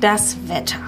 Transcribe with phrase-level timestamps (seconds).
[0.00, 0.78] Das Wetter.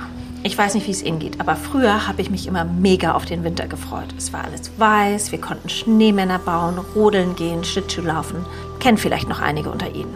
[0.45, 3.25] Ich weiß nicht, wie es Ihnen geht, aber früher habe ich mich immer mega auf
[3.25, 4.15] den Winter gefreut.
[4.17, 8.47] Es war alles weiß, wir konnten Schneemänner bauen, rodeln gehen, Schlittschuh laufen.
[8.79, 10.15] Kennen vielleicht noch einige unter Ihnen.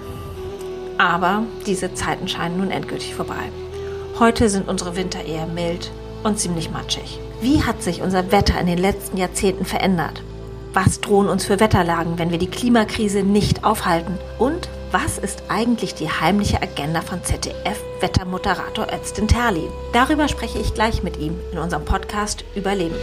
[0.99, 3.51] Aber diese Zeiten scheinen nun endgültig vorbei.
[4.21, 5.91] Heute sind unsere Winter eher mild
[6.23, 7.19] und ziemlich matschig.
[7.41, 10.23] Wie hat sich unser Wetter in den letzten Jahrzehnten verändert?
[10.73, 14.19] Was drohen uns für Wetterlagen, wenn wir die Klimakrise nicht aufhalten?
[14.39, 19.69] Und was ist eigentlich die heimliche Agenda von ZDF-Wettermoderator Özden Terli?
[19.93, 22.95] Darüber spreche ich gleich mit ihm in unserem Podcast Überleben.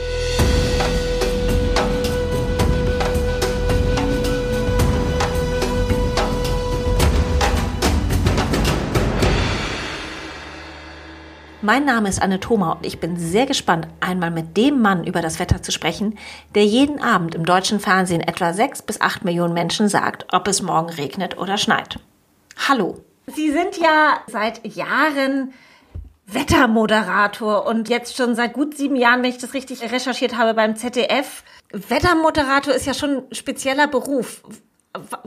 [11.64, 15.22] Mein Name ist Anne Thoma und ich bin sehr gespannt, einmal mit dem Mann über
[15.22, 16.18] das Wetter zu sprechen,
[16.56, 20.64] der jeden Abend im deutschen Fernsehen etwa sechs bis acht Millionen Menschen sagt, ob es
[20.64, 22.00] morgen regnet oder schneit.
[22.68, 23.04] Hallo.
[23.28, 25.54] Sie sind ja seit Jahren
[26.26, 30.76] Wettermoderator und jetzt schon seit gut sieben Jahren, wenn ich das richtig recherchiert habe, beim
[30.76, 31.44] ZDF.
[31.72, 34.42] Wettermoderator ist ja schon ein spezieller Beruf.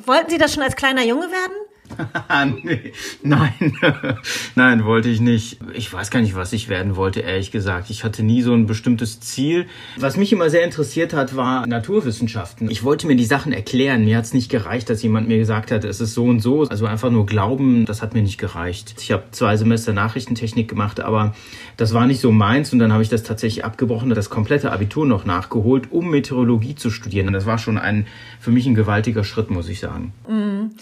[0.05, 1.55] Wollten Sie das schon als kleiner Junge werden?
[2.62, 2.92] nee,
[3.23, 3.73] nein,
[4.55, 5.59] nein, wollte ich nicht.
[5.75, 7.91] Ich weiß gar nicht, was ich werden wollte, ehrlich gesagt.
[7.91, 9.67] Ich hatte nie so ein bestimmtes Ziel.
[9.97, 12.70] Was mich immer sehr interessiert hat, war Naturwissenschaften.
[12.70, 14.05] Ich wollte mir die Sachen erklären.
[14.05, 16.62] Mir hat es nicht gereicht, dass jemand mir gesagt hat, es ist so und so.
[16.64, 18.95] Also einfach nur glauben, das hat mir nicht gereicht.
[19.01, 21.34] Ich habe zwei Semester Nachrichtentechnik gemacht, aber
[21.77, 25.06] das war nicht so meins und dann habe ich das tatsächlich abgebrochen, das komplette Abitur
[25.06, 27.27] noch nachgeholt, um Meteorologie zu studieren.
[27.27, 28.06] Und das war schon ein
[28.41, 30.12] für mich ein gewaltiger Schritt, muss ich sagen.
[30.29, 30.73] Mhm.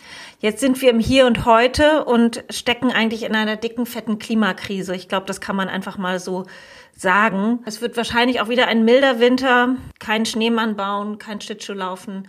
[0.40, 4.94] Jetzt sind wir im Hier und Heute und stecken eigentlich in einer dicken, fetten Klimakrise.
[4.94, 6.44] Ich glaube, das kann man einfach mal so
[6.96, 7.58] sagen.
[7.66, 12.28] Es wird wahrscheinlich auch wieder ein milder Winter, kein Schneemann bauen, kein Schlittschuh laufen.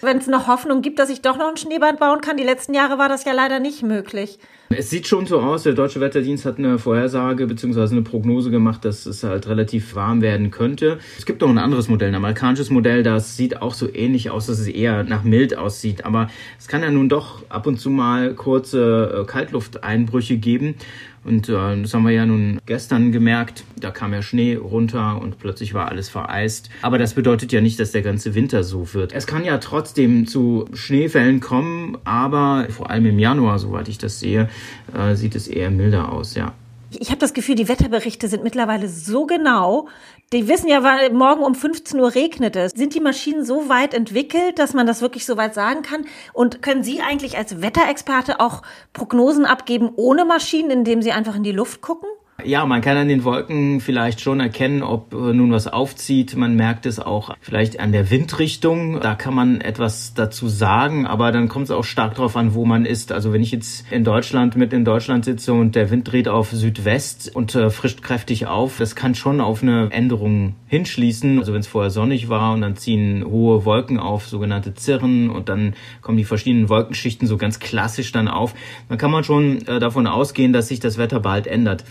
[0.00, 2.72] Wenn es noch Hoffnung gibt, dass ich doch noch ein Schneeband bauen kann, die letzten
[2.72, 4.38] Jahre war das ja leider nicht möglich.
[4.70, 7.82] Es sieht schon so aus, der Deutsche Wetterdienst hat eine Vorhersage bzw.
[7.92, 10.98] eine Prognose gemacht, dass es halt relativ warm werden könnte.
[11.18, 14.46] Es gibt auch ein anderes Modell, ein amerikanisches Modell, das sieht auch so ähnlich aus,
[14.46, 16.04] dass es eher nach mild aussieht.
[16.04, 16.28] Aber
[16.58, 20.76] es kann ja nun doch ab und zu mal kurze äh, Kaltlufteinbrüche geben.
[21.24, 23.64] Und äh, das haben wir ja nun gestern gemerkt.
[23.80, 26.70] Da kam ja Schnee runter und plötzlich war alles vereist.
[26.82, 29.12] Aber das bedeutet ja nicht, dass der ganze Winter so wird.
[29.12, 34.20] Es kann ja trotzdem zu Schneefällen kommen, aber vor allem im Januar, soweit ich das
[34.20, 34.48] sehe,
[34.96, 36.52] äh, sieht es eher milder aus, ja.
[37.00, 39.88] Ich habe das Gefühl, die Wetterberichte sind mittlerweile so genau.
[40.32, 42.72] Die wissen ja, weil morgen um 15 Uhr regnet es.
[42.72, 46.06] Sind die Maschinen so weit entwickelt, dass man das wirklich so weit sagen kann?
[46.32, 48.62] Und können Sie eigentlich als Wetterexperte auch
[48.92, 52.08] Prognosen abgeben ohne Maschinen, indem Sie einfach in die Luft gucken?
[52.42, 56.36] Ja, man kann an den Wolken vielleicht schon erkennen, ob äh, nun was aufzieht.
[56.36, 59.00] Man merkt es auch vielleicht an der Windrichtung.
[59.00, 62.64] Da kann man etwas dazu sagen, aber dann kommt es auch stark darauf an, wo
[62.64, 63.12] man ist.
[63.12, 66.50] Also wenn ich jetzt in Deutschland mit in Deutschland sitze und der Wind dreht auf
[66.50, 71.38] Südwest und äh, frischt kräftig auf, das kann schon auf eine Änderung hinschließen.
[71.38, 75.48] Also wenn es vorher sonnig war und dann ziehen hohe Wolken auf, sogenannte Zirren und
[75.48, 78.54] dann kommen die verschiedenen Wolkenschichten so ganz klassisch dann auf,
[78.88, 81.84] dann kann man schon äh, davon ausgehen, dass sich das Wetter bald ändert.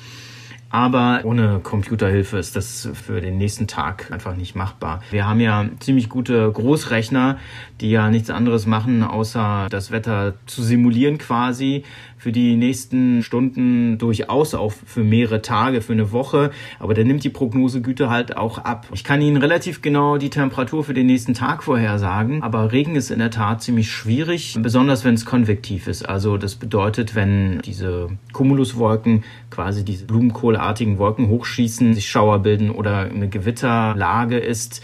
[0.74, 5.04] Aber ohne Computerhilfe ist das für den nächsten Tag einfach nicht machbar.
[5.12, 7.38] Wir haben ja ziemlich gute Großrechner,
[7.80, 11.84] die ja nichts anderes machen, außer das Wetter zu simulieren quasi
[12.24, 16.52] für die nächsten Stunden durchaus auch für mehrere Tage, für eine Woche.
[16.80, 18.88] Aber dann nimmt die Prognosegüte halt auch ab.
[18.94, 23.12] Ich kann Ihnen relativ genau die Temperatur für den nächsten Tag vorhersagen, aber Regen ist
[23.12, 26.08] in der Tat ziemlich schwierig, besonders wenn es konvektiv ist.
[26.08, 33.00] Also das bedeutet, wenn diese Cumuluswolken, quasi diese blumenkohlartigen Wolken hochschießen, sich Schauer bilden oder
[33.00, 34.82] eine Gewitterlage ist,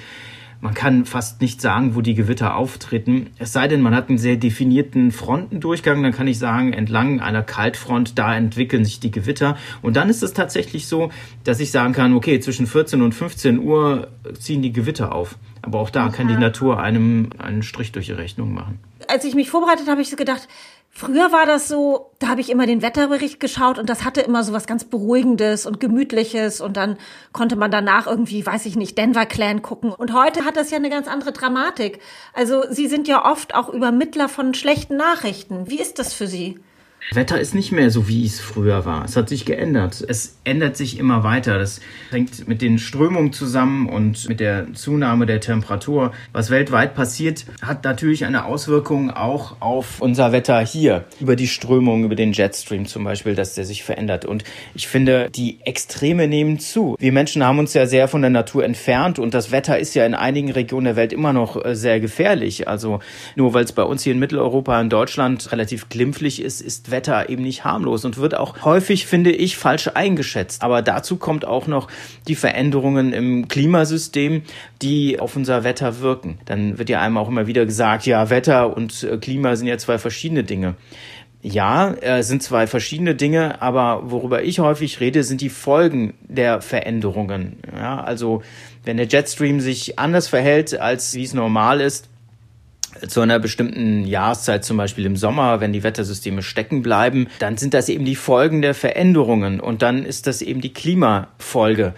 [0.61, 3.29] man kann fast nicht sagen, wo die Gewitter auftreten.
[3.37, 7.43] Es sei denn, man hat einen sehr definierten Frontendurchgang, dann kann ich sagen, entlang einer
[7.43, 9.57] Kaltfront, da entwickeln sich die Gewitter.
[9.81, 11.11] Und dann ist es tatsächlich so,
[11.45, 15.37] dass ich sagen kann, okay, zwischen 14 und 15 Uhr ziehen die Gewitter auf.
[15.61, 16.09] Aber auch da Aha.
[16.09, 18.79] kann die Natur einem einen Strich durch die Rechnung machen.
[19.07, 20.47] Als ich mich vorbereitet habe, habe ich so gedacht,
[20.91, 24.43] Früher war das so, da habe ich immer den Wetterbericht geschaut und das hatte immer
[24.43, 26.97] so was ganz Beruhigendes und Gemütliches und dann
[27.31, 29.91] konnte man danach irgendwie, weiß ich nicht, Denver Clan gucken.
[29.91, 31.99] Und heute hat das ja eine ganz andere Dramatik.
[32.33, 35.69] Also Sie sind ja oft auch Übermittler von schlechten Nachrichten.
[35.69, 36.59] Wie ist das für Sie?
[37.11, 39.05] Wetter ist nicht mehr so, wie es früher war.
[39.05, 40.05] Es hat sich geändert.
[40.07, 41.57] Es ändert sich immer weiter.
[41.57, 41.81] Das
[42.11, 46.11] hängt mit den Strömungen zusammen und mit der Zunahme der Temperatur.
[46.33, 51.05] Was weltweit passiert, hat natürlich eine Auswirkung auch auf unser Wetter hier.
[51.19, 54.25] Über die Strömung, über den Jetstream zum Beispiel, dass der sich verändert.
[54.25, 54.43] Und
[54.75, 56.95] ich finde, die Extreme nehmen zu.
[56.99, 60.05] Wir Menschen haben uns ja sehr von der Natur entfernt und das Wetter ist ja
[60.05, 62.67] in einigen Regionen der Welt immer noch äh, sehr gefährlich.
[62.67, 62.99] Also
[63.35, 67.29] nur weil es bei uns hier in Mitteleuropa, in Deutschland relativ glimpflich ist, ist Wetter
[67.29, 70.61] eben nicht harmlos und wird auch häufig, finde ich, falsch eingeschätzt.
[70.61, 71.87] Aber dazu kommt auch noch
[72.27, 74.43] die Veränderungen im Klimasystem,
[74.81, 76.39] die auf unser Wetter wirken.
[76.45, 79.77] Dann wird ja einem auch immer wieder gesagt, ja, Wetter und äh, Klima sind ja
[79.77, 80.75] zwei verschiedene Dinge.
[81.41, 86.61] Ja, äh, sind zwei verschiedene Dinge, aber worüber ich häufig rede, sind die Folgen der
[86.61, 87.59] Veränderungen.
[87.73, 88.43] Ja, also
[88.83, 92.08] wenn der Jetstream sich anders verhält, als wie es normal ist,
[93.07, 97.73] zu einer bestimmten Jahreszeit, zum Beispiel im Sommer, wenn die Wettersysteme stecken bleiben, dann sind
[97.73, 101.93] das eben die Folgen der Veränderungen und dann ist das eben die Klimafolge,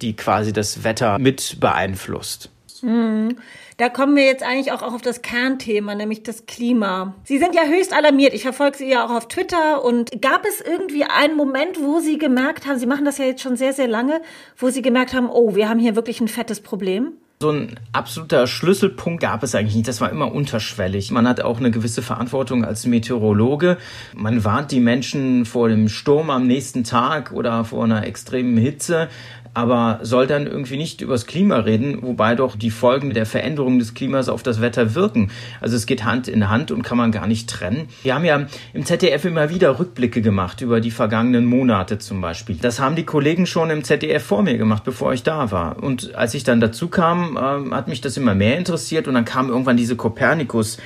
[0.00, 2.50] die quasi das Wetter mit beeinflusst.
[2.82, 3.36] Mhm.
[3.78, 7.14] Da kommen wir jetzt eigentlich auch auf das Kernthema, nämlich das Klima.
[7.24, 8.32] Sie sind ja höchst alarmiert.
[8.32, 9.84] Ich verfolge Sie ja auch auf Twitter.
[9.84, 13.42] Und gab es irgendwie einen Moment, wo Sie gemerkt haben, Sie machen das ja jetzt
[13.42, 14.22] schon sehr, sehr lange,
[14.56, 17.12] wo Sie gemerkt haben, oh, wir haben hier wirklich ein fettes Problem?
[17.38, 19.88] So ein absoluter Schlüsselpunkt gab es eigentlich nicht.
[19.88, 21.10] Das war immer unterschwellig.
[21.10, 23.76] Man hat auch eine gewisse Verantwortung als Meteorologe.
[24.14, 29.10] Man warnt die Menschen vor dem Sturm am nächsten Tag oder vor einer extremen Hitze
[29.56, 33.94] aber soll dann irgendwie nicht übers Klima reden, wobei doch die Folgen der Veränderung des
[33.94, 35.30] Klimas auf das Wetter wirken.
[35.62, 37.88] Also es geht Hand in Hand und kann man gar nicht trennen.
[38.02, 42.58] Wir haben ja im ZDF immer wieder Rückblicke gemacht über die vergangenen Monate zum Beispiel.
[42.60, 45.82] Das haben die Kollegen schon im ZDF vor mir gemacht, bevor ich da war.
[45.82, 49.24] Und als ich dann dazu kam, äh, hat mich das immer mehr interessiert und dann
[49.24, 50.76] kamen irgendwann diese Kopernikus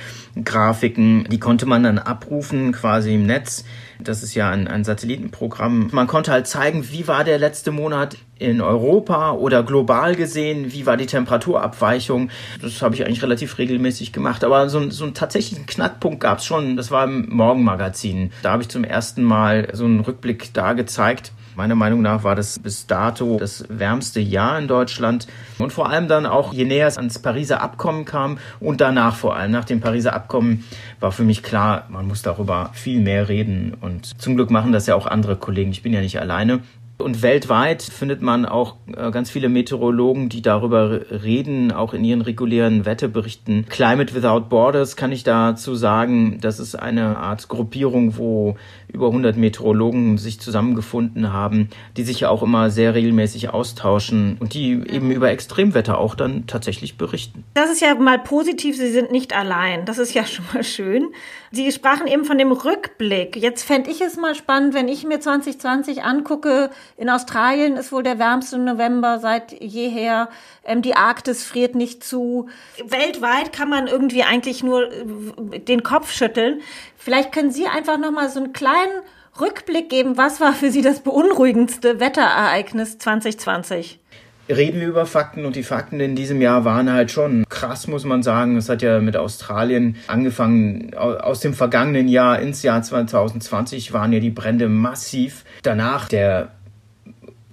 [0.45, 3.65] Grafiken, die konnte man dann abrufen quasi im Netz.
[4.03, 5.89] Das ist ja ein, ein Satellitenprogramm.
[5.91, 10.85] Man konnte halt zeigen, wie war der letzte Monat in Europa oder global gesehen, wie
[10.85, 12.29] war die Temperaturabweichung.
[12.61, 14.43] Das habe ich eigentlich relativ regelmäßig gemacht.
[14.43, 16.75] Aber so, so einen tatsächlichen Knackpunkt gab es schon.
[16.75, 18.31] Das war im Morgenmagazin.
[18.41, 21.31] Da habe ich zum ersten Mal so einen Rückblick da gezeigt.
[21.55, 25.27] Meiner Meinung nach war das bis dato das wärmste Jahr in Deutschland.
[25.59, 29.35] Und vor allem dann auch, je näher es ans Pariser Abkommen kam und danach vor
[29.35, 30.63] allem, nach dem Pariser Abkommen,
[30.99, 33.75] war für mich klar, man muss darüber viel mehr reden.
[33.79, 35.71] Und zum Glück machen das ja auch andere Kollegen.
[35.71, 36.61] Ich bin ja nicht alleine.
[37.01, 42.21] Und weltweit findet man auch äh, ganz viele Meteorologen, die darüber reden, auch in ihren
[42.21, 43.65] regulären Wetterberichten.
[43.69, 48.55] Climate Without Borders kann ich dazu sagen, das ist eine Art Gruppierung, wo
[48.91, 54.53] über 100 Meteorologen sich zusammengefunden haben, die sich ja auch immer sehr regelmäßig austauschen und
[54.53, 57.43] die eben über Extremwetter auch dann tatsächlich berichten.
[57.53, 59.85] Das ist ja mal positiv, Sie sind nicht allein.
[59.85, 61.09] Das ist ja schon mal schön.
[61.53, 63.35] Sie sprachen eben von dem Rückblick.
[63.35, 68.03] Jetzt fände ich es mal spannend, wenn ich mir 2020 angucke, in Australien ist wohl
[68.03, 70.29] der wärmste November seit jeher.
[70.63, 72.47] Ähm, die Arktis friert nicht zu.
[72.85, 76.61] Weltweit kann man irgendwie eigentlich nur äh, den Kopf schütteln.
[76.95, 79.01] Vielleicht können Sie einfach noch mal so einen kleinen
[79.39, 80.15] Rückblick geben.
[80.15, 83.99] Was war für Sie das beunruhigendste Wetterereignis 2020?
[84.49, 88.05] Reden wir über Fakten und die Fakten in diesem Jahr waren halt schon krass, muss
[88.05, 88.57] man sagen.
[88.57, 90.93] Es hat ja mit Australien angefangen.
[90.95, 95.45] Aus dem vergangenen Jahr ins Jahr 2020 waren ja die Brände massiv.
[95.63, 96.51] Danach der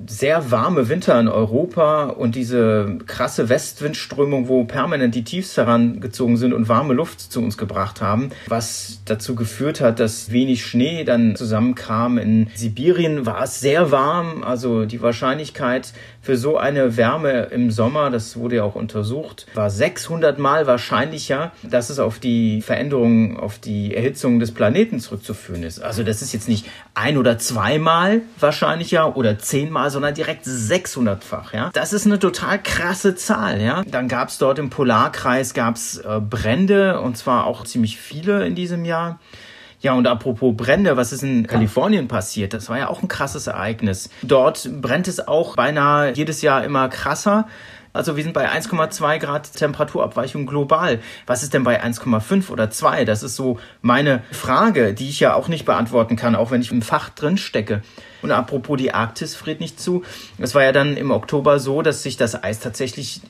[0.06, 6.52] sehr warme Winter in Europa und diese krasse Westwindströmung, wo permanent die Tiefs herangezogen sind
[6.52, 11.37] und warme Luft zu uns gebracht haben, was dazu geführt hat, dass wenig Schnee dann
[11.37, 12.19] zusammenkam.
[12.19, 15.93] In Sibirien war es sehr warm, also die Wahrscheinlichkeit
[16.28, 21.52] für so eine Wärme im Sommer, das wurde ja auch untersucht, war 600 Mal wahrscheinlicher,
[21.62, 25.80] dass es auf die Veränderungen, auf die Erhitzung des Planeten zurückzuführen ist.
[25.80, 31.54] Also das ist jetzt nicht ein oder zweimal wahrscheinlicher oder zehnmal, sondern direkt 600-fach.
[31.54, 33.62] Ja, das ist eine total krasse Zahl.
[33.62, 38.47] Ja, dann gab es dort im Polarkreis gab's äh, Brände und zwar auch ziemlich viele
[38.47, 39.18] in diesem Jahr.
[39.80, 42.52] Ja, und apropos Brände, was ist in Kalifornien passiert?
[42.52, 44.11] Das war ja auch ein krasses Ereignis.
[44.23, 47.47] Dort brennt es auch beinahe jedes Jahr immer krasser.
[47.92, 51.00] Also wir sind bei 1,2 Grad Temperaturabweichung global.
[51.26, 53.04] Was ist denn bei 1,5 oder 2?
[53.04, 56.70] Das ist so meine Frage, die ich ja auch nicht beantworten kann, auch wenn ich
[56.70, 57.82] im Fach drin stecke.
[58.20, 60.02] Und apropos die Arktis friert nicht zu.
[60.38, 63.23] Es war ja dann im Oktober so, dass sich das Eis tatsächlich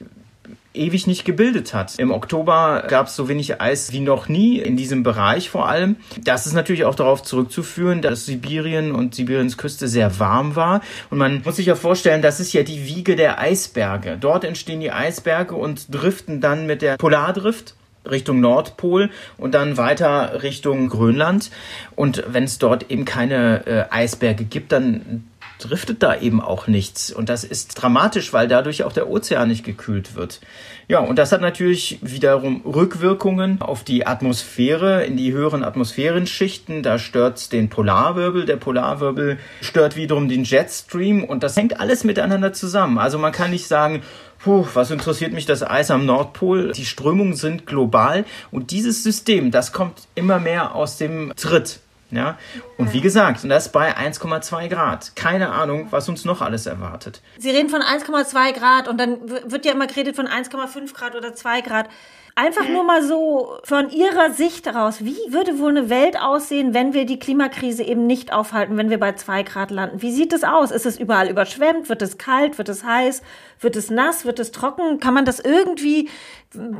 [0.78, 1.98] ewig nicht gebildet hat.
[1.98, 5.96] Im Oktober gab es so wenig Eis wie noch nie in diesem Bereich vor allem.
[6.22, 10.80] Das ist natürlich auch darauf zurückzuführen, dass Sibirien und Sibiriens Küste sehr warm war.
[11.10, 14.16] Und man muss sich ja vorstellen, das ist ja die Wiege der Eisberge.
[14.20, 17.74] Dort entstehen die Eisberge und driften dann mit der Polardrift
[18.08, 21.50] Richtung Nordpol und dann weiter Richtung Grönland.
[21.94, 25.24] Und wenn es dort eben keine äh, Eisberge gibt, dann
[25.58, 27.12] driftet da eben auch nichts.
[27.12, 30.40] Und das ist dramatisch, weil dadurch auch der Ozean nicht gekühlt wird.
[30.86, 36.82] Ja, und das hat natürlich wiederum Rückwirkungen auf die Atmosphäre, in die höheren Atmosphärenschichten.
[36.82, 38.46] Da stört den Polarwirbel.
[38.46, 41.24] Der Polarwirbel stört wiederum den Jetstream.
[41.24, 42.98] Und das hängt alles miteinander zusammen.
[42.98, 44.02] Also man kann nicht sagen,
[44.38, 46.70] Puh, was interessiert mich das Eis am Nordpol?
[46.70, 51.80] Die Strömungen sind global und dieses System, das kommt immer mehr aus dem Tritt.
[52.10, 52.38] Ja,
[52.78, 55.14] und wie gesagt, und das bei 1,2 Grad.
[55.14, 57.20] Keine Ahnung, was uns noch alles erwartet.
[57.38, 61.34] Sie reden von 1,2 Grad und dann wird ja immer geredet von 1,5 Grad oder
[61.34, 61.88] 2 Grad.
[62.34, 66.94] Einfach nur mal so von Ihrer Sicht heraus, wie würde wohl eine Welt aussehen, wenn
[66.94, 70.00] wir die Klimakrise eben nicht aufhalten, wenn wir bei 2 Grad landen?
[70.00, 70.70] Wie sieht es aus?
[70.70, 71.88] Ist es überall überschwemmt?
[71.88, 72.56] Wird es kalt?
[72.56, 73.22] Wird es heiß?
[73.60, 74.24] Wird es nass?
[74.24, 75.00] Wird es trocken?
[75.00, 76.08] Kann man das irgendwie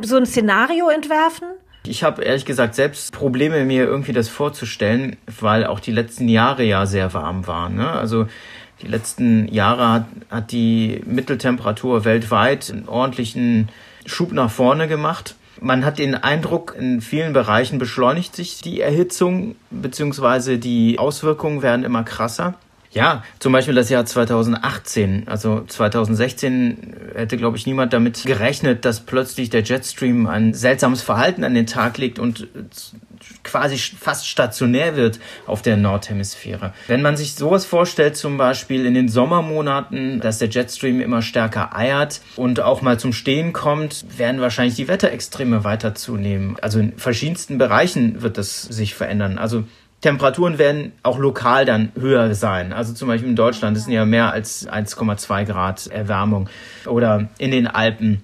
[0.01, 1.49] so ein Szenario entwerfen?
[1.87, 6.65] Ich habe ehrlich gesagt selbst Probleme, mir irgendwie das vorzustellen, weil auch die letzten Jahre
[6.65, 7.77] ja sehr warm waren.
[7.77, 7.89] Ne?
[7.91, 8.27] Also
[8.83, 13.69] die letzten Jahre hat, hat die Mitteltemperatur weltweit einen ordentlichen
[14.07, 15.35] Schub nach vorne gemacht.
[15.61, 21.85] Man hat den Eindruck, in vielen Bereichen beschleunigt sich die Erhitzung, beziehungsweise die Auswirkungen werden
[21.85, 22.55] immer krasser.
[22.91, 25.29] Ja, zum Beispiel das Jahr 2018.
[25.29, 31.45] Also 2016 hätte, glaube ich, niemand damit gerechnet, dass plötzlich der Jetstream ein seltsames Verhalten
[31.45, 32.49] an den Tag legt und
[33.45, 36.73] quasi fast stationär wird auf der Nordhemisphäre.
[36.87, 41.77] Wenn man sich sowas vorstellt, zum Beispiel in den Sommermonaten, dass der Jetstream immer stärker
[41.77, 46.57] eiert und auch mal zum Stehen kommt, werden wahrscheinlich die Wetterextreme weiter zunehmen.
[46.63, 49.39] Also in verschiedensten Bereichen wird das sich verändern.
[49.39, 49.65] Also
[50.01, 52.73] Temperaturen werden auch lokal dann höher sein.
[52.73, 56.49] Also zum Beispiel in Deutschland ist ja mehr als 1,2 Grad Erwärmung
[56.87, 58.23] oder in den Alpen.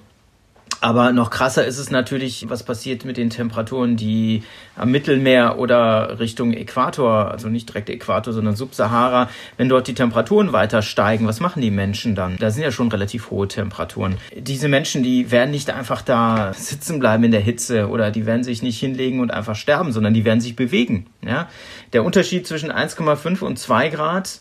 [0.84, 4.42] Aber noch krasser ist es natürlich, was passiert mit den Temperaturen, die
[4.76, 10.52] am Mittelmeer oder Richtung Äquator, also nicht direkt Äquator, sondern Subsahara, wenn dort die Temperaturen
[10.52, 12.36] weiter steigen, was machen die Menschen dann?
[12.36, 14.18] Da sind ja schon relativ hohe Temperaturen.
[14.36, 18.44] Diese Menschen, die werden nicht einfach da sitzen bleiben in der Hitze oder die werden
[18.44, 21.06] sich nicht hinlegen und einfach sterben, sondern die werden sich bewegen.
[21.26, 21.48] Ja?
[21.94, 24.40] Der Unterschied zwischen 1,5 und 2 Grad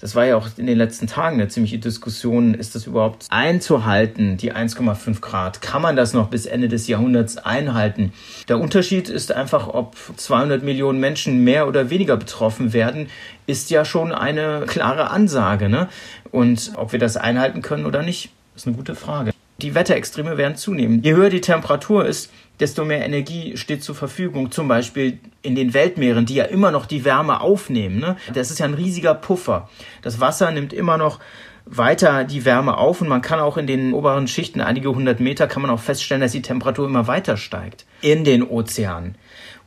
[0.00, 4.38] das war ja auch in den letzten Tagen eine ziemliche Diskussion, ist das überhaupt einzuhalten,
[4.38, 5.60] die 1,5 Grad?
[5.60, 8.12] Kann man das noch bis Ende des Jahrhunderts einhalten?
[8.48, 13.08] Der Unterschied ist einfach, ob 200 Millionen Menschen mehr oder weniger betroffen werden,
[13.46, 15.68] ist ja schon eine klare Ansage.
[15.68, 15.88] Ne?
[16.30, 19.32] Und ob wir das einhalten können oder nicht, ist eine gute Frage.
[19.60, 21.02] Die Wetterextreme werden zunehmen.
[21.02, 22.30] Je höher die Temperatur ist,
[22.60, 26.86] desto mehr Energie steht zur Verfügung, zum Beispiel in den Weltmeeren, die ja immer noch
[26.86, 27.98] die Wärme aufnehmen.
[27.98, 28.16] Ne?
[28.34, 29.68] Das ist ja ein riesiger Puffer.
[30.02, 31.18] Das Wasser nimmt immer noch
[31.66, 35.46] weiter die Wärme auf und man kann auch in den oberen Schichten, einige hundert Meter,
[35.46, 39.14] kann man auch feststellen, dass die Temperatur immer weiter steigt in den Ozeanen.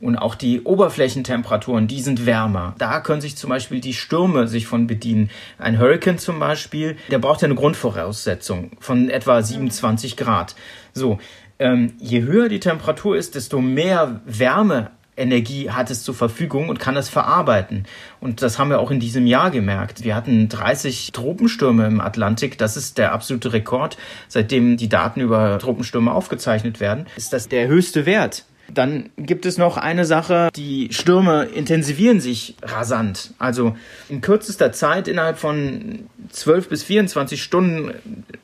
[0.00, 2.74] Und auch die Oberflächentemperaturen, die sind wärmer.
[2.78, 5.30] Da können sich zum Beispiel die Stürme sich von bedienen.
[5.56, 10.56] Ein Hurricane zum Beispiel, der braucht ja eine Grundvoraussetzung von etwa 27 Grad.
[10.92, 11.18] So,
[11.58, 16.96] ähm, je höher die Temperatur ist, desto mehr Wärmeenergie hat es zur Verfügung und kann
[16.96, 17.84] es verarbeiten.
[18.20, 20.04] Und das haben wir auch in diesem Jahr gemerkt.
[20.04, 22.58] Wir hatten 30 Tropenstürme im Atlantik.
[22.58, 23.96] Das ist der absolute Rekord.
[24.28, 28.44] Seitdem die Daten über Tropenstürme aufgezeichnet werden, ist das der höchste Wert.
[28.72, 33.32] Dann gibt es noch eine Sache, die Stürme intensivieren sich rasant.
[33.38, 33.76] Also
[34.08, 37.92] in kürzester Zeit, innerhalb von 12 bis 24 Stunden,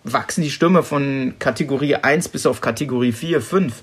[0.04, 3.82] wachsen die Stürme von Kategorie 1 bis auf Kategorie 4, 5.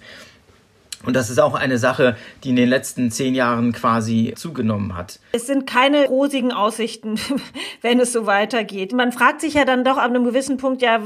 [1.06, 5.20] Und das ist auch eine Sache, die in den letzten zehn Jahren quasi zugenommen hat.
[5.32, 7.20] Es sind keine rosigen Aussichten,
[7.82, 8.94] wenn es so weitergeht.
[8.94, 11.00] Man fragt sich ja dann doch ab einem gewissen Punkt, ja,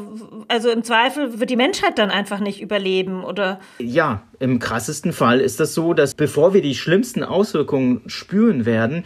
[0.48, 3.60] also im Zweifel wird die Menschheit dann einfach nicht überleben, oder?
[3.80, 9.04] Ja, im krassesten Fall ist das so, dass bevor wir die schlimmsten Auswirkungen spüren werden,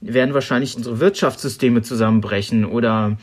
[0.00, 3.16] werden wahrscheinlich unsere Wirtschaftssysteme zusammenbrechen oder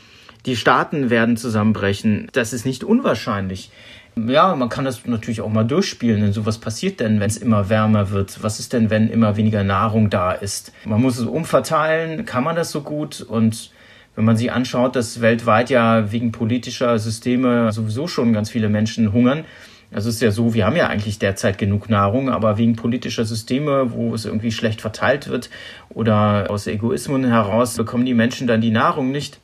[0.44, 2.28] die Staaten werden zusammenbrechen.
[2.32, 3.70] Das ist nicht unwahrscheinlich.
[4.18, 6.22] Ja, man kann das natürlich auch mal durchspielen.
[6.22, 8.42] Denn so was passiert denn, wenn es immer wärmer wird?
[8.42, 10.72] Was ist denn, wenn immer weniger Nahrung da ist?
[10.84, 12.24] Man muss es umverteilen.
[12.24, 13.20] Kann man das so gut?
[13.20, 13.70] Und
[14.14, 19.12] wenn man sich anschaut, dass weltweit ja wegen politischer Systeme sowieso schon ganz viele Menschen
[19.12, 19.44] hungern,
[19.92, 23.24] also es ist ja so, wir haben ja eigentlich derzeit genug Nahrung, aber wegen politischer
[23.24, 25.48] Systeme, wo es irgendwie schlecht verteilt wird
[25.90, 29.38] oder aus Egoismen heraus bekommen die Menschen dann die Nahrung nicht,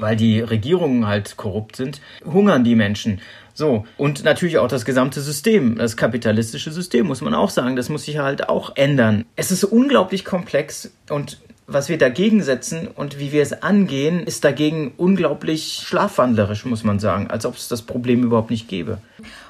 [0.00, 3.20] weil die Regierungen halt korrupt sind, hungern die Menschen.
[3.54, 7.88] So, und natürlich auch das gesamte System, das kapitalistische System, muss man auch sagen, das
[7.88, 9.24] muss sich halt auch ändern.
[9.36, 14.44] Es ist unglaublich komplex und was wir dagegen setzen und wie wir es angehen, ist
[14.44, 18.98] dagegen unglaublich schlafwandlerisch, muss man sagen, als ob es das Problem überhaupt nicht gäbe.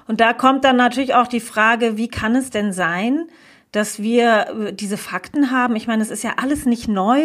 [0.07, 3.27] Und da kommt dann natürlich auch die Frage, wie kann es denn sein,
[3.73, 5.77] dass wir äh, diese Fakten haben.
[5.77, 7.21] Ich meine, es ist ja alles nicht neu.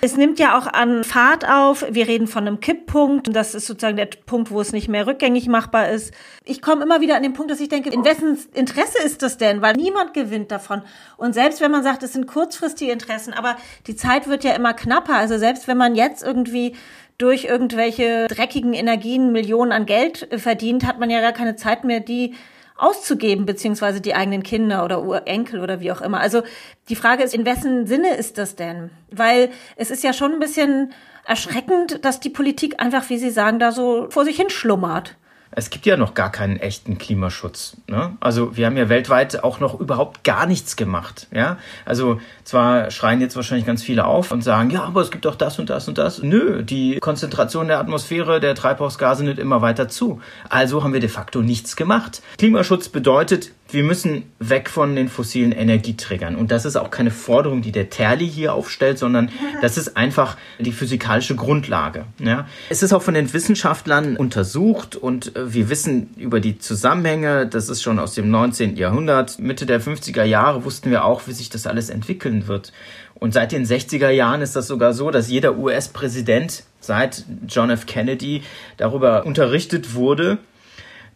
[0.00, 1.84] Es nimmt ja auch an Fahrt auf.
[1.90, 3.34] Wir reden von einem Kipppunkt.
[3.34, 6.14] Das ist sozusagen der Punkt, wo es nicht mehr rückgängig machbar ist.
[6.44, 9.36] Ich komme immer wieder an den Punkt, dass ich denke, in wessen Interesse ist das
[9.36, 9.60] denn?
[9.60, 10.82] Weil niemand gewinnt davon.
[11.18, 14.72] Und selbst wenn man sagt, es sind kurzfristige Interessen, aber die Zeit wird ja immer
[14.72, 15.16] knapper.
[15.16, 16.76] Also selbst wenn man jetzt irgendwie
[17.18, 22.00] durch irgendwelche dreckigen Energien Millionen an Geld verdient, hat man ja gar keine Zeit mehr,
[22.00, 22.34] die
[22.80, 26.20] auszugeben, beziehungsweise die eigenen Kinder oder Urenkel oder wie auch immer.
[26.20, 26.42] Also
[26.88, 28.90] die Frage ist, in wessen Sinne ist das denn?
[29.10, 30.92] Weil es ist ja schon ein bisschen
[31.24, 35.16] erschreckend, dass die Politik einfach, wie Sie sagen, da so vor sich hin schlummert.
[35.52, 37.76] Es gibt ja noch gar keinen echten Klimaschutz.
[37.88, 38.16] Ne?
[38.20, 41.26] Also wir haben ja weltweit auch noch überhaupt gar nichts gemacht.
[41.32, 41.58] Ja?
[41.84, 45.34] Also zwar schreien jetzt wahrscheinlich ganz viele auf und sagen, ja, aber es gibt doch
[45.34, 46.22] das und das und das.
[46.22, 50.20] Nö, die Konzentration der Atmosphäre der Treibhausgase nimmt immer weiter zu.
[50.48, 52.22] Also haben wir de facto nichts gemacht.
[52.38, 56.36] Klimaschutz bedeutet, wir müssen weg von den fossilen Energieträgern.
[56.36, 59.30] Und das ist auch keine Forderung, die der Terli hier aufstellt, sondern
[59.62, 62.04] das ist einfach die physikalische Grundlage.
[62.18, 62.46] Ja.
[62.68, 67.68] Es ist auch von den Wissenschaftlern untersucht und äh, wir wissen über die Zusammenhänge, das
[67.68, 68.76] ist schon aus dem 19.
[68.76, 72.72] Jahrhundert, Mitte der 50er Jahre wussten wir auch, wie sich das alles entwickeln wird.
[73.14, 77.84] Und seit den 60er Jahren ist das sogar so, dass jeder US-Präsident seit John F.
[77.84, 78.42] Kennedy
[78.78, 80.38] darüber unterrichtet wurde,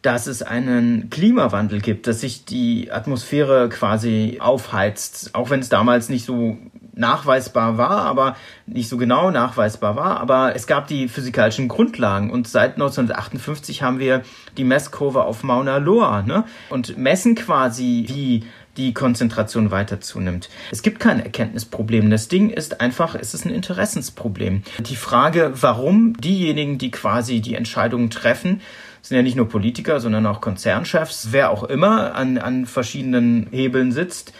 [0.04, 6.10] dass es einen Klimawandel gibt, dass sich die Atmosphäre quasi aufheizt, auch wenn es damals
[6.10, 6.58] nicht so
[6.94, 12.46] nachweisbar war, aber nicht so genau nachweisbar war, aber es gab die physikalischen Grundlagen und
[12.46, 14.22] seit 1958 haben wir
[14.58, 16.44] die Messkurve auf Mauna Loa ne?
[16.68, 18.44] und messen quasi, wie
[18.76, 20.50] die Konzentration weiter zunimmt.
[20.70, 22.10] Es gibt kein Erkenntnisproblem.
[22.10, 24.64] Das Ding ist einfach, es ist ein Interessensproblem.
[24.80, 28.60] Die Frage, warum diejenigen, die quasi die Entscheidungen treffen,
[29.04, 33.92] sind ja nicht nur Politiker, sondern auch Konzernchefs, wer auch immer an, an verschiedenen Hebeln
[33.92, 34.32] sitzt.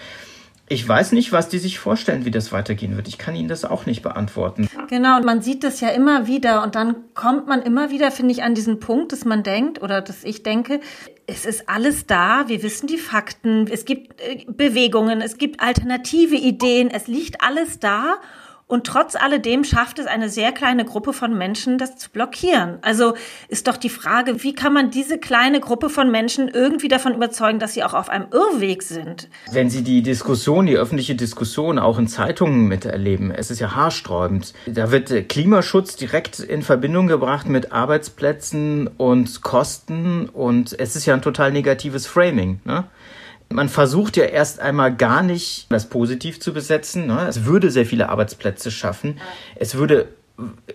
[0.66, 3.06] Ich weiß nicht, was die sich vorstellen, wie das weitergehen wird.
[3.06, 4.66] Ich kann Ihnen das auch nicht beantworten.
[4.88, 8.32] Genau, und man sieht das ja immer wieder und dann kommt man immer wieder, finde
[8.32, 10.80] ich, an diesen Punkt, dass man denkt oder dass ich denke,
[11.26, 16.36] es ist alles da, wir wissen die Fakten, es gibt äh, Bewegungen, es gibt alternative
[16.36, 18.16] Ideen, es liegt alles da
[18.66, 22.78] und trotz alledem schafft es eine sehr kleine Gruppe von Menschen, das zu blockieren.
[22.80, 23.14] Also
[23.48, 27.58] ist doch die Frage, wie kann man diese kleine Gruppe von Menschen irgendwie davon überzeugen,
[27.58, 29.28] dass sie auch auf einem Irrweg sind?
[29.52, 34.54] Wenn Sie die Diskussion, die öffentliche Diskussion auch in Zeitungen miterleben, es ist ja haarsträubend.
[34.66, 41.14] Da wird Klimaschutz direkt in Verbindung gebracht mit Arbeitsplätzen und Kosten und es ist ja
[41.14, 42.60] ein total negatives Framing.
[42.64, 42.84] Ne?
[43.54, 47.06] Man versucht ja erst einmal gar nicht das positiv zu besetzen.
[47.06, 47.26] Ne?
[47.28, 49.20] Es würde sehr viele Arbeitsplätze schaffen.
[49.54, 50.08] Es würde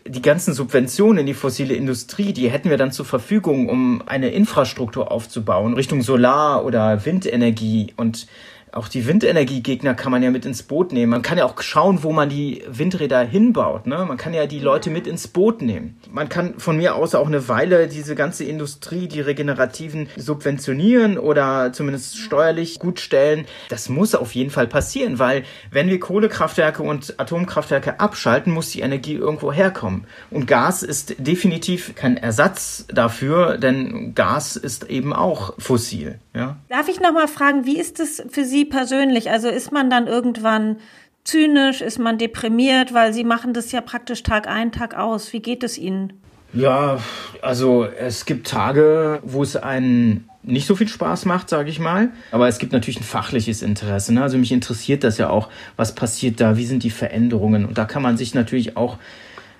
[0.08, 4.30] die ganzen Subventionen in die fossile Industrie, die hätten wir dann zur Verfügung, um eine
[4.30, 7.94] Infrastruktur aufzubauen, Richtung Solar- oder Windenergie.
[7.98, 8.28] Und
[8.72, 11.12] auch die Windenergiegegner kann man ja mit ins Boot nehmen.
[11.12, 13.88] Man kann ja auch schauen, wo man die Windräder hinbaut.
[13.88, 14.06] Ne?
[14.06, 16.00] Man kann ja die Leute mit ins Boot nehmen.
[16.12, 21.74] Man kann von mir aus auch eine Weile diese ganze Industrie, die regenerativen, subventionieren oder
[21.74, 23.46] zumindest steuerlich gut stellen.
[23.70, 28.82] Das muss auf jeden Fall passieren, weil wenn wir Kohlekraftwerke und Atomkraftwerke abschalten, muss die
[28.82, 30.06] Energie irgendwo herkommen.
[30.30, 36.20] Und Gas ist definitiv kein Ersatz dafür, denn Gas ist eben auch fossil.
[36.36, 36.58] Ja?
[36.70, 39.30] Darf ich noch mal fragen, wie ist es für Sie persönlich?
[39.30, 40.78] Also ist man dann irgendwann
[41.24, 45.34] zynisch, ist man deprimiert, weil Sie machen das ja praktisch Tag ein, Tag aus.
[45.34, 46.14] Wie geht es Ihnen?
[46.54, 47.00] Ja,
[47.42, 52.10] also es gibt Tage, wo es einen nicht so viel Spaß macht, sage ich mal.
[52.32, 54.14] Aber es gibt natürlich ein fachliches Interesse.
[54.14, 54.24] Ne?
[54.24, 57.66] Also mich interessiert das ja auch, was passiert da, wie sind die Veränderungen.
[57.66, 58.98] Und da kann man sich natürlich auch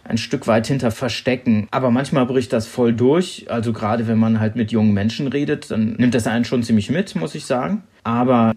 [0.04, 1.68] ein Stück weit hinter verstecken.
[1.70, 3.46] Aber manchmal bricht das voll durch.
[3.50, 6.90] Also gerade wenn man halt mit jungen Menschen redet, dann nimmt das einen schon ziemlich
[6.90, 7.84] mit, muss ich sagen.
[8.04, 8.54] Aber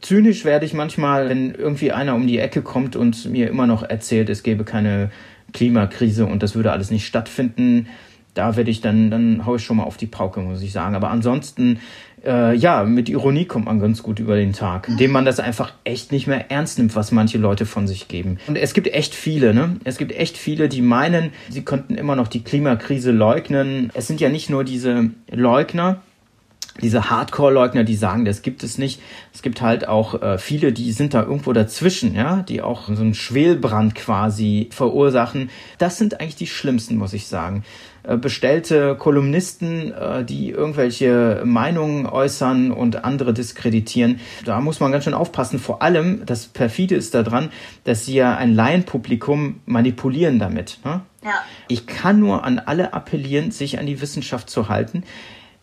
[0.00, 3.82] zynisch werde ich manchmal, wenn irgendwie einer um die Ecke kommt und mir immer noch
[3.82, 5.10] erzählt, es gäbe keine
[5.52, 7.86] Klimakrise und das würde alles nicht stattfinden.
[8.34, 10.94] Da werde ich dann, dann haue ich schon mal auf die Pauke, muss ich sagen.
[10.94, 11.80] Aber ansonsten
[12.24, 15.72] äh, ja, mit Ironie kommt man ganz gut über den Tag, indem man das einfach
[15.84, 18.38] echt nicht mehr ernst nimmt, was manche Leute von sich geben.
[18.46, 19.76] Und es gibt echt viele, ne?
[19.84, 23.90] Es gibt echt viele, die meinen, sie könnten immer noch die Klimakrise leugnen.
[23.94, 26.02] Es sind ja nicht nur diese Leugner,
[26.80, 29.00] diese Hardcore-Leugner, die sagen, das gibt es nicht.
[29.34, 33.02] Es gibt halt auch äh, viele, die sind da irgendwo dazwischen, ja, die auch so
[33.02, 35.50] einen Schwelbrand quasi verursachen.
[35.78, 37.64] Das sind eigentlich die schlimmsten, muss ich sagen.
[38.02, 44.20] Äh, bestellte Kolumnisten, äh, die irgendwelche Meinungen äußern und andere diskreditieren.
[44.44, 45.58] Da muss man ganz schön aufpassen.
[45.58, 47.50] Vor allem, das perfide ist daran,
[47.84, 50.78] dass sie ja ein Laienpublikum manipulieren damit.
[50.84, 51.02] Ne?
[51.22, 51.34] Ja.
[51.68, 55.02] Ich kann nur an alle appellieren, sich an die Wissenschaft zu halten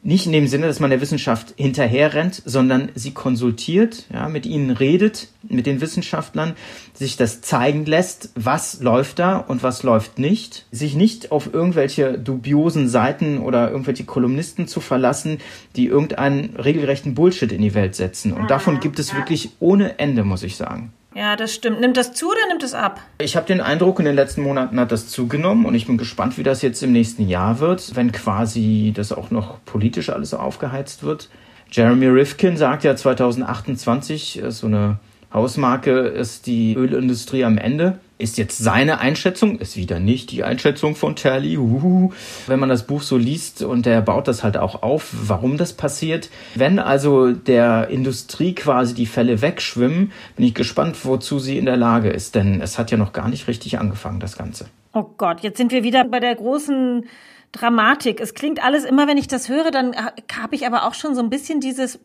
[0.04, 4.70] nicht in dem Sinne, dass man der Wissenschaft hinterherrennt, sondern sie konsultiert, ja, mit ihnen
[4.70, 6.54] redet, mit den Wissenschaftlern,
[6.94, 12.18] sich das zeigen lässt, was läuft da und was läuft nicht, sich nicht auf irgendwelche
[12.18, 15.40] dubiosen Seiten oder irgendwelche Kolumnisten zu verlassen,
[15.76, 18.34] die irgendeinen regelrechten Bullshit in die Welt setzen.
[18.34, 20.94] Und davon gibt es wirklich ohne Ende, muss ich sagen.
[21.18, 21.80] Ja, das stimmt.
[21.80, 23.02] Nimmt das zu oder nimmt es ab?
[23.18, 26.38] Ich habe den Eindruck, in den letzten Monaten hat das zugenommen und ich bin gespannt,
[26.38, 31.02] wie das jetzt im nächsten Jahr wird, wenn quasi das auch noch politisch alles aufgeheizt
[31.02, 31.30] wird.
[31.72, 35.00] Jeremy Rifkin sagt ja 2028, so eine
[35.34, 37.98] Hausmarke ist die Ölindustrie am Ende.
[38.20, 41.58] Ist jetzt seine Einschätzung, ist wieder nicht die Einschätzung von Terli.
[41.58, 42.14] Uhuhu.
[42.48, 45.74] Wenn man das Buch so liest und er baut das halt auch auf, warum das
[45.74, 46.30] passiert.
[46.56, 51.78] Wenn also der Industrie quasi die Fälle wegschwimmen, bin ich gespannt, wozu sie in der
[51.78, 52.34] Lage ist.
[52.34, 54.66] Denn es hat ja noch gar nicht richtig angefangen, das Ganze.
[54.94, 57.06] Oh Gott, jetzt sind wir wieder bei der großen
[57.52, 58.20] Dramatik.
[58.20, 61.22] Es klingt alles immer, wenn ich das höre, dann habe ich aber auch schon so
[61.22, 62.00] ein bisschen dieses,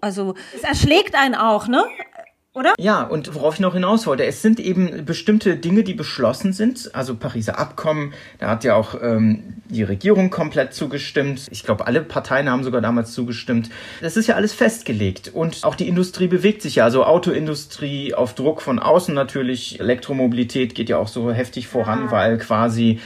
[0.00, 1.84] also es erschlägt einen auch, ne?
[2.54, 2.72] Oder?
[2.78, 6.94] Ja, und worauf ich noch hinaus wollte, es sind eben bestimmte Dinge, die beschlossen sind.
[6.94, 11.48] Also Pariser Abkommen, da hat ja auch ähm, die Regierung komplett zugestimmt.
[11.50, 13.70] Ich glaube, alle Parteien haben sogar damals zugestimmt.
[14.00, 15.32] Das ist ja alles festgelegt.
[15.34, 16.84] Und auch die Industrie bewegt sich ja.
[16.84, 19.80] Also Autoindustrie auf Druck von außen natürlich.
[19.80, 22.10] Elektromobilität geht ja auch so heftig voran, ja.
[22.12, 23.00] weil quasi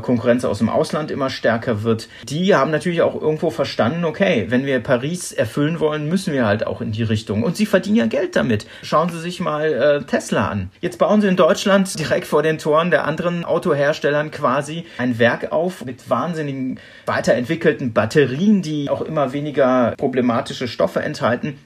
[0.00, 4.64] Konkurrenz aus dem Ausland immer stärker wird, die haben natürlich auch irgendwo verstanden, okay, wenn
[4.64, 7.42] wir Paris erfüllen wollen, müssen wir halt auch in die Richtung.
[7.42, 8.66] Und sie verdienen ja Geld damit.
[8.82, 10.70] Schauen Sie sich mal äh, Tesla an.
[10.80, 15.52] Jetzt bauen sie in Deutschland direkt vor den Toren der anderen Autoherstellern quasi ein Werk
[15.52, 21.58] auf mit wahnsinnigen weiterentwickelten Batterien, die auch immer weniger problematische Stoffe enthalten.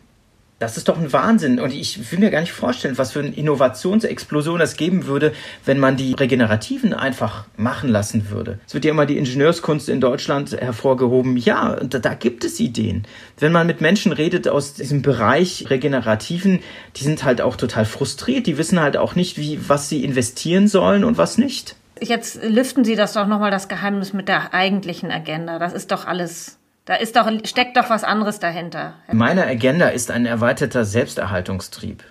[0.58, 1.60] Das ist doch ein Wahnsinn.
[1.60, 5.32] Und ich will mir gar nicht vorstellen, was für eine Innovationsexplosion das geben würde,
[5.66, 8.58] wenn man die Regenerativen einfach machen lassen würde.
[8.66, 11.36] Es wird ja immer die Ingenieurskunst in Deutschland hervorgehoben.
[11.36, 13.06] Ja, da, da gibt es Ideen.
[13.38, 16.60] Wenn man mit Menschen redet aus diesem Bereich Regenerativen,
[16.96, 18.46] die sind halt auch total frustriert.
[18.46, 21.76] Die wissen halt auch nicht, wie, was sie investieren sollen und was nicht.
[22.00, 25.58] Jetzt lüften Sie das doch nochmal das Geheimnis mit der eigentlichen Agenda.
[25.58, 28.94] Das ist doch alles da ist doch, steckt doch was anderes dahinter.
[29.12, 32.04] Meine Agenda ist ein erweiterter Selbsterhaltungstrieb.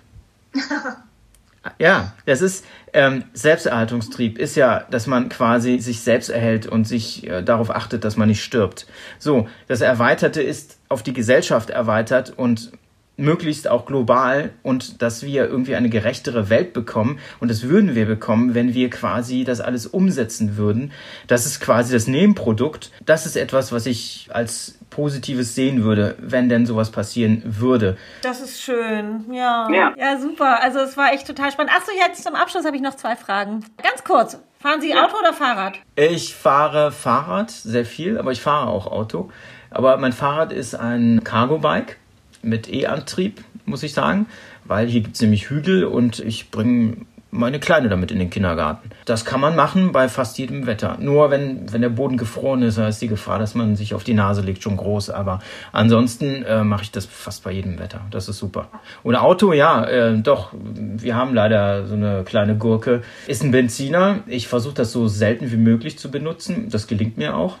[1.78, 7.26] ja, das ist ähm, Selbsterhaltungstrieb ist ja, dass man quasi sich selbst erhält und sich
[7.26, 8.86] äh, darauf achtet, dass man nicht stirbt.
[9.18, 12.72] So, das Erweiterte ist auf die Gesellschaft erweitert und
[13.16, 17.18] möglichst auch global und dass wir irgendwie eine gerechtere Welt bekommen.
[17.40, 20.92] Und das würden wir bekommen, wenn wir quasi das alles umsetzen würden.
[21.26, 22.90] Das ist quasi das Nebenprodukt.
[23.04, 27.96] Das ist etwas, was ich als Positives sehen würde, wenn denn sowas passieren würde.
[28.22, 29.68] Das ist schön, ja.
[29.70, 30.62] Ja, ja super.
[30.62, 31.72] Also es war echt total spannend.
[31.74, 33.64] Achso, jetzt zum Abschluss habe ich noch zwei Fragen.
[33.82, 34.38] Ganz kurz.
[34.58, 35.78] Fahren Sie Auto oder Fahrrad?
[35.96, 39.30] Ich fahre Fahrrad sehr viel, aber ich fahre auch Auto.
[39.70, 41.98] Aber mein Fahrrad ist ein Cargo-Bike
[42.46, 44.26] mit E-Antrieb, muss ich sagen,
[44.64, 46.96] weil hier gibt es nämlich Hügel und ich bringe
[47.36, 48.90] meine Kleine damit in den Kindergarten.
[49.04, 50.96] Das kann man machen bei fast jedem Wetter.
[51.00, 54.04] Nur wenn, wenn der Boden gefroren ist, da ist die Gefahr, dass man sich auf
[54.04, 55.10] die Nase legt, schon groß.
[55.10, 55.40] Aber
[55.72, 58.00] ansonsten äh, mache ich das fast bei jedem Wetter.
[58.10, 58.68] Das ist super.
[59.02, 60.52] Und Auto, ja, äh, doch.
[60.54, 63.02] Wir haben leider so eine kleine Gurke.
[63.26, 64.20] Ist ein Benziner.
[64.26, 66.68] Ich versuche das so selten wie möglich zu benutzen.
[66.70, 67.58] Das gelingt mir auch.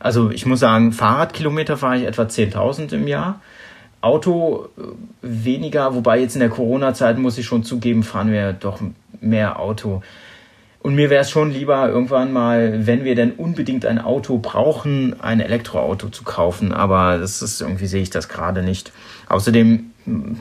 [0.00, 3.40] Also ich muss sagen, Fahrradkilometer fahre ich etwa 10.000 im Jahr.
[4.02, 4.82] Auto äh,
[5.22, 8.80] weniger, wobei jetzt in der Corona-Zeit muss ich schon zugeben, fahren wir doch
[9.20, 10.02] mehr Auto.
[10.80, 15.20] Und mir wäre es schon lieber, irgendwann mal, wenn wir denn unbedingt ein Auto brauchen,
[15.20, 16.72] ein Elektroauto zu kaufen.
[16.72, 18.92] Aber das ist irgendwie sehe ich das gerade nicht.
[19.28, 19.92] Außerdem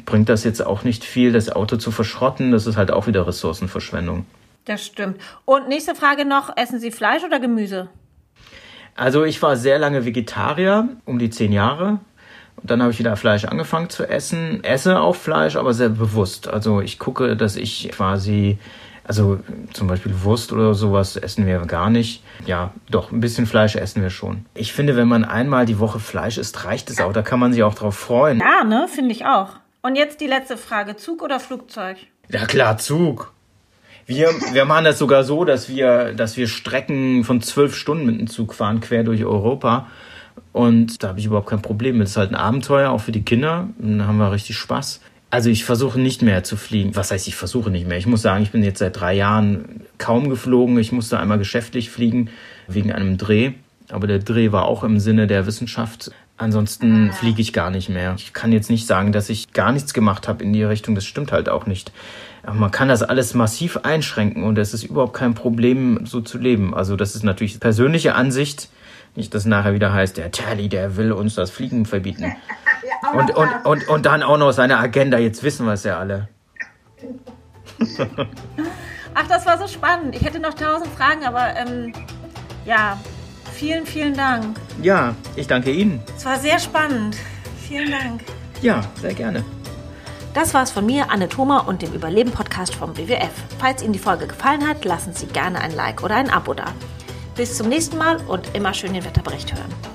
[0.06, 2.52] bringt das jetzt auch nicht viel, das Auto zu verschrotten.
[2.52, 4.26] Das ist halt auch wieder Ressourcenverschwendung.
[4.66, 5.22] Das stimmt.
[5.46, 7.90] Und nächste Frage noch: Essen Sie Fleisch oder Gemüse?
[8.96, 12.00] Also ich war sehr lange Vegetarier, um die zehn Jahre.
[12.62, 14.64] Und dann habe ich wieder Fleisch angefangen zu essen.
[14.64, 16.48] Esse auch Fleisch, aber sehr bewusst.
[16.48, 18.60] Also ich gucke, dass ich quasi,
[19.04, 19.40] also
[19.74, 22.24] zum Beispiel Wurst oder sowas essen wir gar nicht.
[22.46, 24.46] Ja, doch, ein bisschen Fleisch essen wir schon.
[24.54, 27.14] Ich finde, wenn man einmal die Woche Fleisch isst, reicht es auch.
[27.14, 28.40] Da kann man sich auch drauf freuen.
[28.40, 29.56] Ja, ne, finde ich auch.
[29.82, 30.96] Und jetzt die letzte Frage.
[30.96, 31.98] Zug oder Flugzeug?
[32.30, 33.34] Ja klar, Zug.
[34.06, 38.20] Wir, wir machen das sogar so, dass wir, dass wir Strecken von zwölf Stunden mit
[38.20, 39.88] dem Zug fahren, quer durch Europa.
[40.52, 42.06] Und da habe ich überhaupt kein Problem mit.
[42.06, 43.70] Es ist halt ein Abenteuer, auch für die Kinder.
[43.78, 45.02] Dann haben wir richtig Spaß.
[45.30, 46.96] Also ich versuche nicht mehr zu fliegen.
[46.96, 47.98] Was heißt, ich versuche nicht mehr?
[47.98, 50.78] Ich muss sagen, ich bin jetzt seit drei Jahren kaum geflogen.
[50.78, 52.30] Ich musste einmal geschäftlich fliegen
[52.68, 53.54] wegen einem Dreh.
[53.90, 56.12] Aber der Dreh war auch im Sinne der Wissenschaft.
[56.38, 58.16] Ansonsten fliege ich gar nicht mehr.
[58.18, 60.96] Ich kann jetzt nicht sagen, dass ich gar nichts gemacht habe in die Richtung.
[60.96, 61.92] Das stimmt halt auch nicht.
[62.44, 66.40] Aber man kann das alles massiv einschränken und es ist überhaupt kein Problem, so zu
[66.40, 66.74] leben.
[66.74, 68.70] Also das ist natürlich persönliche Ansicht.
[69.16, 72.36] Nicht, dass nachher wieder heißt, der Tally, der will uns das Fliegen verbieten.
[73.14, 76.30] Und, und, und, und dann auch noch seine Agenda, jetzt wissen wir es ja alle.
[79.14, 80.16] Ach, das war so spannend.
[80.16, 81.94] Ich hätte noch tausend Fragen, aber ähm,
[82.66, 82.98] ja,
[83.54, 84.56] vielen, vielen Dank.
[84.82, 86.00] Ja, ich danke Ihnen.
[86.16, 87.18] Es war sehr spannend.
[87.68, 88.22] Vielen Dank.
[88.62, 89.44] Ja, sehr gerne.
[90.34, 93.32] Das war's von mir, Anne Thoma und dem Überleben-Podcast vom WWF.
[93.60, 96.66] Falls Ihnen die Folge gefallen hat, lassen Sie gerne ein Like oder ein Abo da.
[97.42, 99.91] Bis zum nächsten Mal und immer schön den Wetterbericht hören.